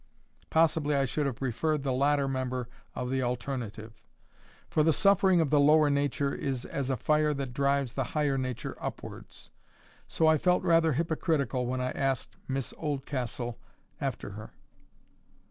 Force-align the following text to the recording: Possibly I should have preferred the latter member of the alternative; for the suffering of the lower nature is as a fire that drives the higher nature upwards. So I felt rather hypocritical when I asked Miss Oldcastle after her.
Possibly 0.49 0.95
I 0.95 1.05
should 1.05 1.27
have 1.27 1.35
preferred 1.35 1.83
the 1.83 1.93
latter 1.93 2.27
member 2.27 2.67
of 2.95 3.11
the 3.11 3.21
alternative; 3.21 3.93
for 4.67 4.81
the 4.81 4.91
suffering 4.91 5.39
of 5.39 5.51
the 5.51 5.59
lower 5.59 5.91
nature 5.91 6.33
is 6.33 6.65
as 6.65 6.89
a 6.89 6.97
fire 6.97 7.35
that 7.35 7.53
drives 7.53 7.93
the 7.93 8.05
higher 8.17 8.35
nature 8.35 8.75
upwards. 8.83 9.51
So 10.07 10.25
I 10.25 10.39
felt 10.39 10.63
rather 10.63 10.93
hypocritical 10.93 11.67
when 11.67 11.81
I 11.81 11.91
asked 11.91 12.35
Miss 12.47 12.73
Oldcastle 12.79 13.59
after 14.01 14.31
her. 14.31 14.49